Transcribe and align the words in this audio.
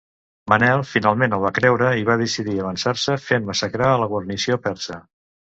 Manel 0.51 0.79
finalment 0.91 1.35
el 1.37 1.43
va 1.43 1.51
creure 1.57 1.91
i 1.99 2.07
va 2.07 2.15
decidir 2.21 2.57
avançar-se 2.63 3.19
fent 3.27 3.47
massacrar 3.51 3.93
a 3.93 4.01
la 4.07 4.11
guarnició 4.17 4.61
persa. 4.67 5.01